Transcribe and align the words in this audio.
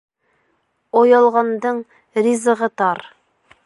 Оялғандың 1.03 1.85
ризығы 2.25 2.75
тар. 2.83 3.09